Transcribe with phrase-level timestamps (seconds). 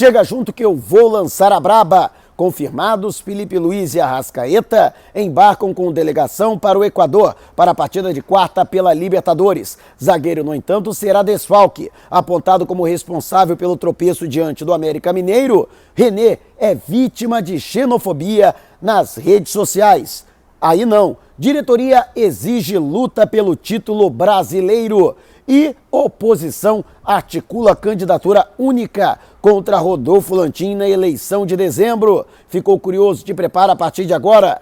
[0.00, 2.10] Chega junto que eu vou lançar a braba.
[2.34, 8.22] Confirmados, Felipe Luiz e Arrascaeta embarcam com delegação para o Equador para a partida de
[8.22, 9.76] quarta pela Libertadores.
[10.02, 11.92] Zagueiro, no entanto, será desfalque.
[12.10, 19.16] Apontado como responsável pelo tropeço diante do América Mineiro, René é vítima de xenofobia nas
[19.16, 20.24] redes sociais.
[20.58, 21.18] Aí não.
[21.40, 25.16] Diretoria exige luta pelo título brasileiro
[25.48, 32.26] e oposição articula candidatura única contra Rodolfo Lantim na eleição de dezembro.
[32.46, 33.24] Ficou curioso?
[33.24, 34.60] Te prepara a partir de agora.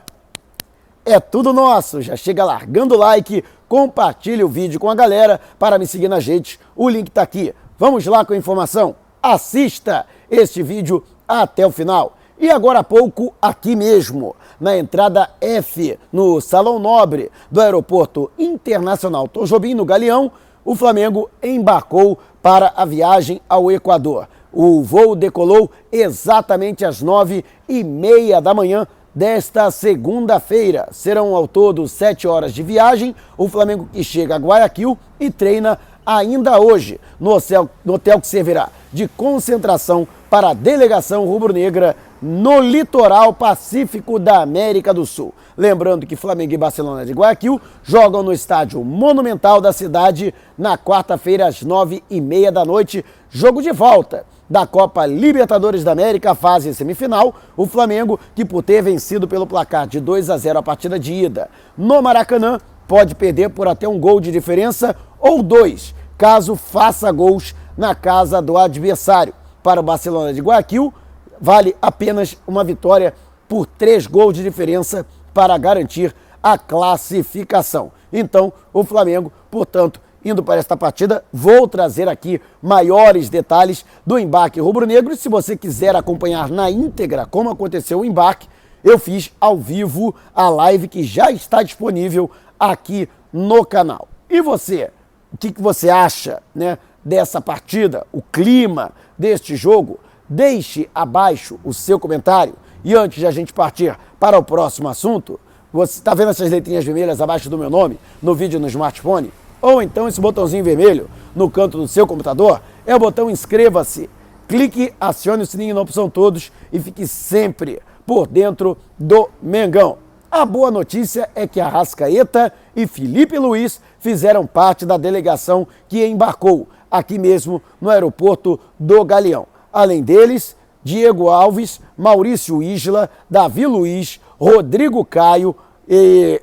[1.05, 2.01] É tudo nosso.
[2.01, 6.25] Já chega largando o like, compartilhe o vídeo com a galera para me seguir nas
[6.25, 6.61] redes.
[6.77, 7.53] O link está aqui.
[7.77, 8.95] Vamos lá com a informação.
[9.21, 12.18] Assista este vídeo até o final.
[12.41, 19.27] E agora há pouco, aqui mesmo, na entrada F, no Salão Nobre do Aeroporto Internacional
[19.27, 20.31] Tojobim, no Galeão,
[20.65, 24.29] o Flamengo embarcou para a viagem ao Equador.
[24.53, 30.89] O voo decolou exatamente às nove e meia da manhã desta segunda-feira.
[30.93, 33.17] Serão ao todo sete horas de viagem.
[33.37, 35.77] O Flamengo que chega a Guayaquil e treina
[36.07, 42.61] ainda hoje no hotel, no hotel que servirá de concentração para a delegação rubro-negra no
[42.61, 45.33] litoral pacífico da América do Sul.
[45.57, 51.47] Lembrando que Flamengo e Barcelona de Guayaquil jogam no estádio monumental da cidade na quarta-feira
[51.47, 56.75] às nove e meia da noite, jogo de volta da Copa Libertadores da América, fase
[56.75, 60.99] semifinal, o Flamengo, que por ter vencido pelo placar de 2 a 0 a partida
[60.99, 66.57] de ida no Maracanã, pode perder por até um gol de diferença ou dois, caso
[66.57, 69.35] faça gols na casa do adversário.
[69.63, 70.95] Para o Barcelona de Guayaquil,
[71.41, 73.15] vale apenas uma vitória
[73.49, 77.93] por três gols de diferença para garantir a classificação.
[78.13, 84.61] Então, o Flamengo, portanto, indo para esta partida, vou trazer aqui maiores detalhes do embarque
[84.61, 85.17] rubro-negro.
[85.17, 88.49] Se você quiser acompanhar na íntegra como aconteceu o embarque,
[88.83, 94.09] eu fiz ao vivo a live que já está disponível aqui no canal.
[94.29, 94.91] E você,
[95.33, 99.99] o que, que você acha né, dessa partida, o clima deste jogo?
[100.29, 102.55] Deixe abaixo o seu comentário.
[102.85, 105.41] E antes de a gente partir para o próximo assunto,
[105.73, 109.33] você está vendo essas letrinhas vermelhas abaixo do meu nome no vídeo no smartphone?
[109.61, 114.09] Ou então esse botãozinho vermelho no canto do seu computador é o botão inscreva-se.
[114.47, 119.99] Clique, acione o sininho na opção todos e fique sempre por dentro do Mengão.
[120.31, 126.69] A boa notícia é que Arrascaeta e Felipe Luiz fizeram parte da delegação que embarcou
[126.91, 129.47] aqui mesmo no aeroporto do Galeão.
[129.73, 135.55] Além deles, Diego Alves, Maurício Isla, Davi Luiz, Rodrigo Caio,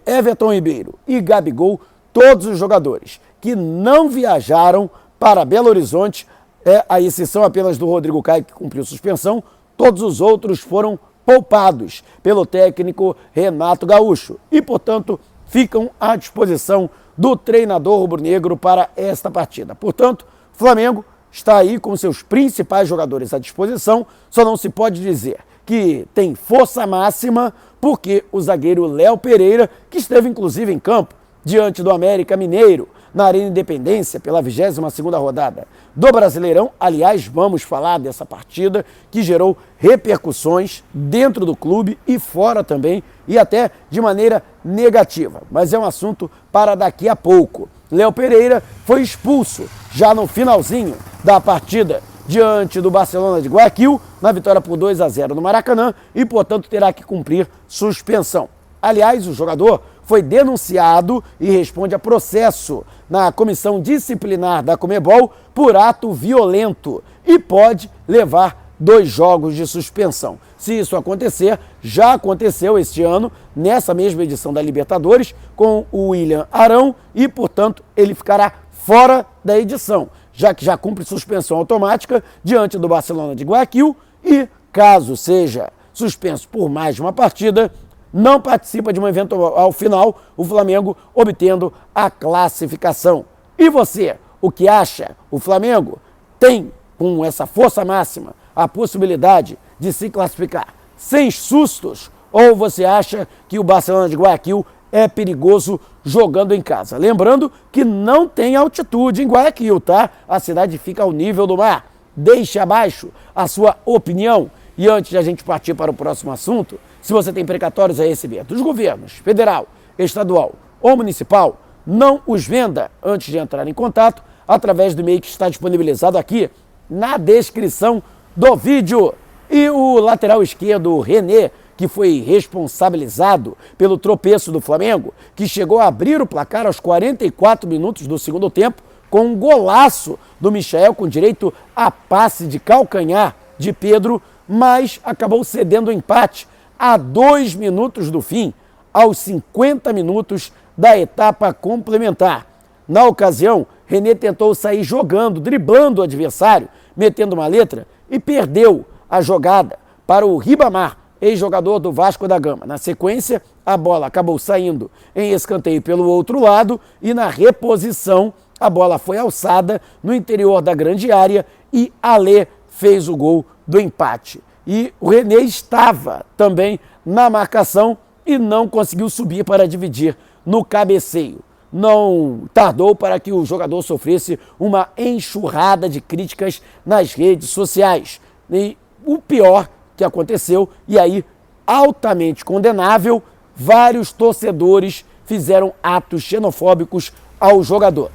[0.05, 0.95] Everton Ribeiro.
[1.07, 1.79] E Gabigol,
[2.13, 6.27] todos os jogadores que não viajaram para Belo Horizonte,
[6.63, 9.43] é a exceção apenas do Rodrigo Caio, que cumpriu suspensão,
[9.77, 14.39] todos os outros foram poupados pelo técnico Renato Gaúcho.
[14.51, 19.73] E, portanto, ficam à disposição do treinador rubro-negro para esta partida.
[19.75, 21.05] Portanto, Flamengo
[21.35, 26.33] está aí com seus principais jogadores à disposição, só não se pode dizer que tem
[26.33, 31.13] força máxima, porque o zagueiro Léo Pereira, que esteve inclusive em campo
[31.43, 35.65] diante do América Mineiro, na Arena Independência, pela 22ª rodada
[35.95, 36.71] do Brasileirão.
[36.77, 43.39] Aliás, vamos falar dessa partida que gerou repercussões dentro do clube e fora também, e
[43.39, 45.43] até de maneira negativa.
[45.49, 47.69] Mas é um assunto para daqui a pouco.
[47.89, 54.31] Léo Pereira foi expulso já no finalzinho da partida diante do Barcelona de Guayaquil, na
[54.33, 58.49] vitória por 2 a 0 no Maracanã e, portanto, terá que cumprir suspensão.
[58.81, 65.75] Aliás, o jogador foi denunciado e responde a processo na comissão disciplinar da Comebol por
[65.75, 70.37] ato violento e pode levar dois jogos de suspensão.
[70.57, 76.47] Se isso acontecer, já aconteceu este ano, nessa mesma edição da Libertadores, com o William
[76.51, 82.77] Arão e, portanto, ele ficará fora da edição, já que já cumpre suspensão automática diante
[82.77, 87.71] do Barcelona de Guayaquil e, caso seja suspenso por mais de uma partida,
[88.17, 93.25] não participa de um evento ao final, o Flamengo obtendo a classificação.
[93.57, 95.17] E você, o que acha?
[95.29, 95.99] O Flamengo
[96.39, 102.09] tem, com essa força máxima, a possibilidade de se classificar sem sustos?
[102.31, 106.97] Ou você acha que o Barcelona de Guayaquil é perigoso jogando em casa?
[106.97, 110.09] Lembrando que não tem altitude em Guayaquil, tá?
[110.25, 111.91] A cidade fica ao nível do mar.
[112.15, 114.49] Deixe abaixo a sua opinião.
[114.77, 118.03] E antes de a gente partir para o próximo assunto, se você tem precatórios a
[118.03, 124.23] receber dos governos federal, estadual ou municipal, não os venda antes de entrar em contato
[124.47, 126.49] através do e-mail que está disponibilizado aqui
[126.89, 128.01] na descrição
[128.35, 129.13] do vídeo.
[129.51, 135.85] E o lateral esquerdo, René, que foi responsabilizado pelo tropeço do Flamengo, que chegou a
[135.85, 138.81] abrir o placar aos 44 minutos do segundo tempo,
[139.11, 144.19] com um golaço do Michel com direito a passe de calcanhar de Pedro,
[144.49, 148.53] mas acabou cedendo o empate a dois minutos do fim,
[148.93, 152.47] aos 50 minutos da etapa complementar.
[152.87, 159.21] Na ocasião, René tentou sair jogando, driblando o adversário, metendo uma letra e perdeu a
[159.21, 162.65] jogada para o Ribamar, ex-jogador do Vasco da Gama.
[162.65, 168.69] Na sequência, a bola acabou saindo em escanteio pelo outro lado e na reposição a
[168.69, 174.41] bola foi alçada no interior da grande área e Alê fez o gol do empate.
[174.65, 181.39] E o René estava também na marcação e não conseguiu subir para dividir no cabeceio.
[181.71, 188.19] Não tardou para que o jogador sofresse uma enxurrada de críticas nas redes sociais.
[188.49, 191.23] E o pior que aconteceu, e aí
[191.67, 193.21] altamente condenável,
[193.55, 198.11] vários torcedores fizeram atos xenofóbicos ao jogador.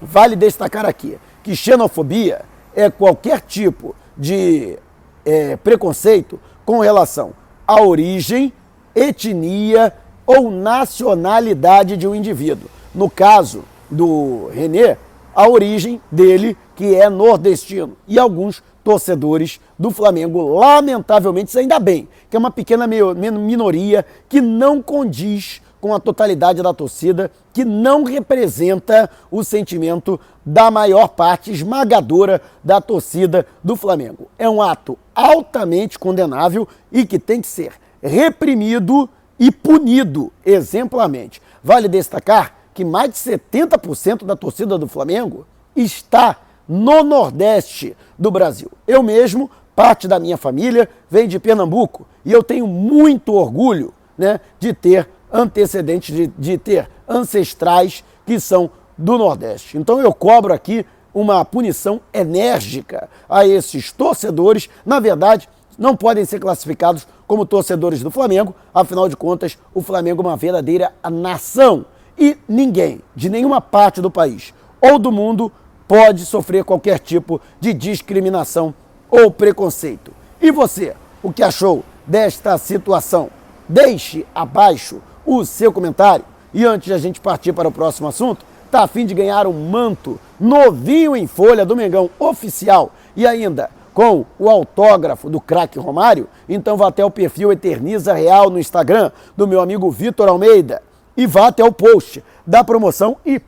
[0.00, 2.44] Vale destacar aqui que xenofobia
[2.74, 4.78] é qualquer tipo de
[5.26, 7.32] é, preconceito com relação
[7.66, 8.52] à origem,
[8.94, 9.92] etnia
[10.24, 12.70] ou nacionalidade de um indivíduo.
[12.94, 14.96] No caso do René,
[15.34, 22.36] a origem dele, que é nordestino, e alguns torcedores do Flamengo, lamentavelmente, ainda bem, que
[22.36, 29.08] é uma pequena minoria que não condiz com a totalidade da torcida, que não representa
[29.30, 34.26] o sentimento da maior parte esmagadora da torcida do Flamengo.
[34.36, 41.40] É um ato altamente condenável e que tem que ser reprimido e punido exemplarmente.
[41.62, 45.46] Vale destacar que mais de 70% da torcida do Flamengo
[45.76, 46.36] está
[46.68, 48.72] no Nordeste do Brasil.
[48.88, 54.40] Eu mesmo, parte da minha família, vem de Pernambuco e eu tenho muito orgulho né,
[54.58, 59.76] de ter antecedentes de, de ter ancestrais que são do Nordeste.
[59.76, 60.84] Então eu cobro aqui
[61.14, 64.68] uma punição enérgica a esses torcedores.
[64.84, 70.22] Na verdade, não podem ser classificados como torcedores do Flamengo, afinal de contas, o Flamengo
[70.22, 71.84] é uma verdadeira nação
[72.18, 75.50] e ninguém de nenhuma parte do país ou do mundo
[75.88, 78.74] pode sofrer qualquer tipo de discriminação
[79.10, 80.12] ou preconceito.
[80.40, 83.30] E você, o que achou desta situação?
[83.68, 86.24] Deixe abaixo o seu comentário.
[86.54, 89.46] E antes de a gente partir para o próximo assunto, tá a fim de ganhar
[89.46, 95.78] um manto novinho em folha do Mengão oficial e ainda com o autógrafo do craque
[95.78, 96.28] Romário?
[96.48, 100.82] Então vá até o perfil Eterniza Real no Instagram do meu amigo Vitor Almeida
[101.16, 103.40] e vá até o post da promoção e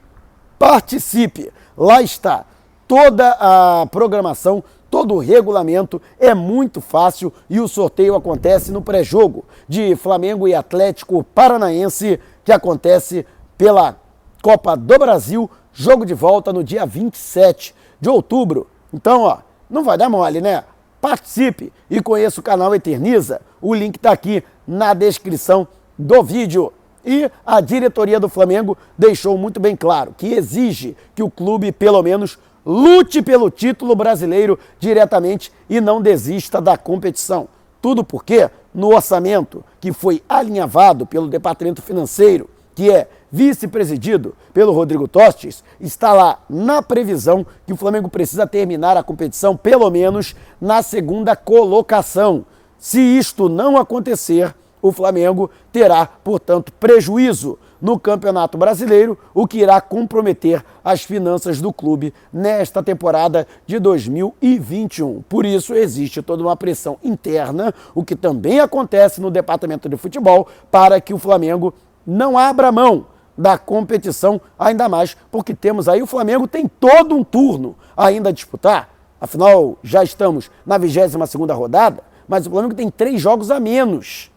[0.58, 1.52] participe.
[1.76, 2.44] Lá está
[2.88, 9.44] toda a programação Todo o regulamento é muito fácil e o sorteio acontece no pré-jogo
[9.68, 13.26] de Flamengo e Atlético Paranaense, que acontece
[13.56, 13.96] pela
[14.42, 18.66] Copa do Brasil, jogo de volta no dia 27 de outubro.
[18.92, 19.38] Então, ó,
[19.68, 20.64] não vai dar mole, né?
[21.00, 23.40] Participe e conheça o canal Eterniza.
[23.60, 25.68] O link está aqui na descrição
[25.98, 26.72] do vídeo.
[27.04, 32.02] E a diretoria do Flamengo deixou muito bem claro que exige que o clube, pelo
[32.02, 32.38] menos,
[32.70, 37.48] lute pelo título brasileiro diretamente e não desista da competição.
[37.80, 45.08] Tudo porque, no orçamento que foi alinhavado pelo Departamento Financeiro, que é vice-presidido pelo Rodrigo
[45.08, 50.82] Tostes, está lá na previsão que o Flamengo precisa terminar a competição pelo menos na
[50.82, 52.44] segunda colocação.
[52.78, 59.80] Se isto não acontecer, o Flamengo terá, portanto, prejuízo no Campeonato Brasileiro, o que irá
[59.80, 65.22] comprometer as finanças do clube nesta temporada de 2021.
[65.28, 70.48] Por isso, existe toda uma pressão interna, o que também acontece no departamento de futebol,
[70.70, 71.72] para que o Flamengo
[72.06, 73.06] não abra mão
[73.36, 78.32] da competição, ainda mais porque temos aí o Flamengo tem todo um turno ainda a
[78.32, 78.90] disputar.
[79.20, 84.30] Afinal, já estamos na 22 segunda rodada, mas o Flamengo tem três jogos a menos.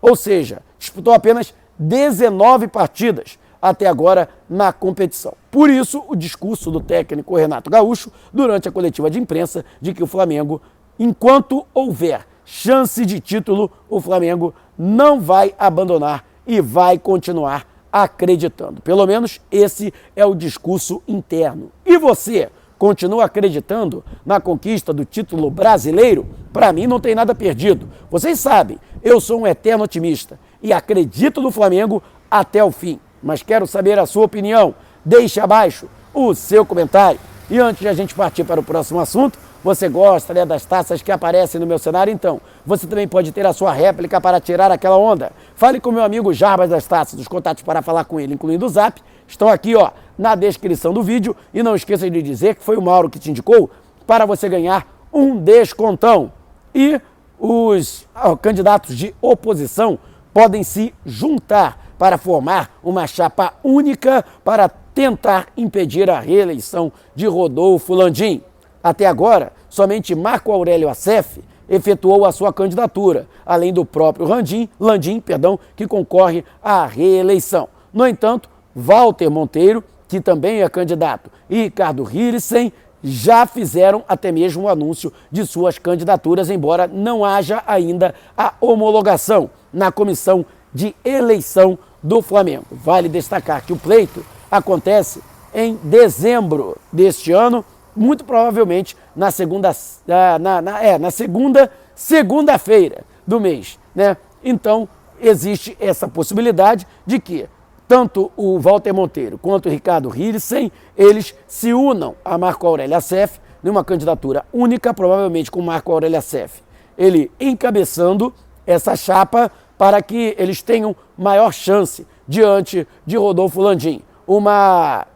[0.00, 5.34] Ou seja, disputou apenas 19 partidas até agora na competição.
[5.50, 10.02] Por isso, o discurso do técnico Renato Gaúcho durante a coletiva de imprensa de que
[10.02, 10.60] o Flamengo,
[10.98, 18.80] enquanto houver chance de título, o Flamengo não vai abandonar e vai continuar acreditando.
[18.82, 21.70] Pelo menos esse é o discurso interno.
[21.86, 26.26] E você continua acreditando na conquista do título brasileiro?
[26.52, 27.88] Para mim não tem nada perdido.
[28.10, 33.00] Vocês sabem, eu sou um eterno otimista e acredito no Flamengo até o fim.
[33.22, 34.74] Mas quero saber a sua opinião.
[35.04, 37.18] Deixe abaixo o seu comentário.
[37.50, 41.02] E antes de a gente partir para o próximo assunto, Você gosta né, das taças
[41.02, 42.12] que aparecem no meu cenário?
[42.12, 45.30] Então, você também pode ter a sua réplica para tirar aquela onda.
[45.54, 47.20] Fale com meu amigo Jarbas das Taças.
[47.20, 51.00] Os contatos para falar com ele, incluindo o zap, estão aqui ó, na descrição do
[51.00, 51.36] vídeo.
[51.54, 53.70] E não esqueça de dizer que foi o Mauro que te indicou
[54.04, 56.32] para você ganhar um descontão.
[56.74, 57.00] E
[57.38, 59.96] os ó, candidatos de oposição
[60.32, 67.94] podem se juntar para formar uma chapa única para tentar impedir a reeleição de Rodolfo
[67.94, 68.42] Landim.
[68.82, 75.20] Até agora, somente Marco Aurélio Assef efetuou a sua candidatura, além do próprio Landim, Landim
[75.20, 77.68] perdão, que concorre à reeleição.
[77.92, 84.64] No entanto, Walter Monteiro, que também é candidato, e Ricardo Hirissen já fizeram até mesmo
[84.64, 91.78] o anúncio de suas candidaturas, embora não haja ainda a homologação na comissão de eleição
[92.02, 92.66] do Flamengo.
[92.70, 95.22] Vale destacar que o pleito acontece
[95.54, 99.70] em dezembro deste ano muito provavelmente na segunda,
[100.06, 104.16] na, na, é, na segunda segunda-feira do mês, né?
[104.42, 104.88] Então
[105.20, 107.46] existe essa possibilidade de que
[107.92, 113.38] tanto o Walter Monteiro quanto o Ricardo Hirissen, eles se unam a Marco Aurélio Assef
[113.62, 116.62] numa candidatura única, provavelmente com Marco Aurélio Assef.
[116.96, 118.32] Ele encabeçando
[118.66, 124.00] essa chapa para que eles tenham maior chance diante de Rodolfo Landim.
[124.26, 125.06] Uma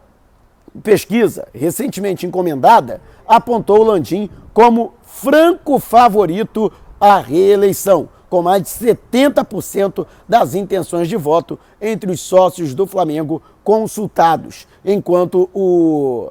[0.83, 8.07] pesquisa recentemente encomendada apontou Landim como franco favorito à reeleição,
[8.37, 15.49] com mais de 70% das intenções de voto entre os sócios do Flamengo consultados, enquanto
[15.55, 16.31] o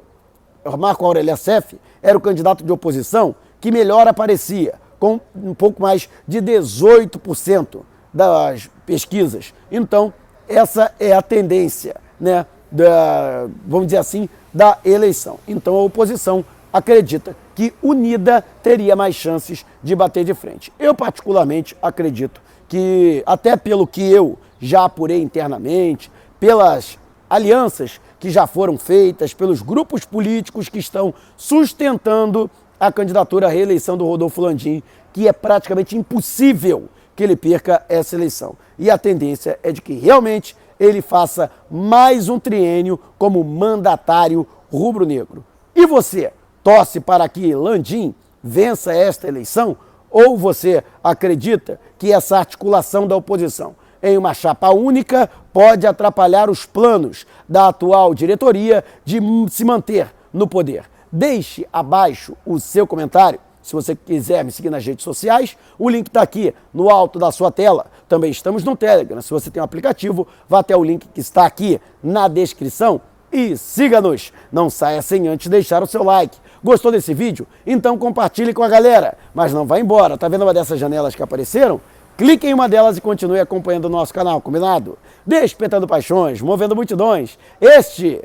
[0.78, 6.08] Marco Aurélio Assef era o candidato de oposição que melhor aparecia, com um pouco mais
[6.28, 7.80] de 18%
[8.14, 9.52] das pesquisas.
[9.68, 10.14] Então,
[10.48, 12.46] essa é a tendência, né?
[12.70, 15.40] da, vamos dizer assim, da eleição.
[15.48, 16.44] Então a oposição
[16.76, 20.70] acredita que unida teria mais chances de bater de frente.
[20.78, 26.98] Eu particularmente acredito que, até pelo que eu já apurei internamente, pelas
[27.30, 33.96] alianças que já foram feitas, pelos grupos políticos que estão sustentando a candidatura à reeleição
[33.96, 34.82] do Rodolfo Landim,
[35.14, 38.54] que é praticamente impossível que ele perca essa eleição.
[38.78, 45.42] E a tendência é de que realmente ele faça mais um triênio como mandatário rubro-negro.
[45.74, 46.32] E você,
[46.66, 49.76] torce para que Landim vença esta eleição?
[50.10, 56.66] Ou você acredita que essa articulação da oposição em uma chapa única pode atrapalhar os
[56.66, 60.90] planos da atual diretoria de se manter no poder?
[61.12, 66.06] Deixe abaixo o seu comentário se você quiser me seguir nas redes sociais, o link
[66.06, 67.86] está aqui no alto da sua tela.
[68.08, 69.20] Também estamos no Telegram.
[69.20, 73.00] Se você tem um aplicativo, vá até o link que está aqui na descrição
[73.32, 74.32] e siga-nos.
[74.52, 76.36] Não saia sem antes deixar o seu like.
[76.62, 77.46] Gostou desse vídeo?
[77.66, 79.16] Então compartilhe com a galera.
[79.34, 80.16] Mas não vá embora.
[80.16, 81.80] Tá vendo uma dessas janelas que apareceram?
[82.16, 84.98] Clique em uma delas e continue acompanhando o nosso canal, combinado?
[85.26, 87.38] Despertando paixões, movendo multidões.
[87.60, 88.22] Este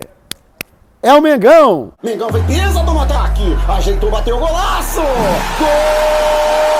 [1.04, 1.92] é o Mengão.
[2.02, 3.58] Mengão fez do ataque.
[3.68, 5.02] Ajeitou, bateu o golaço.
[5.60, 6.71] Gol!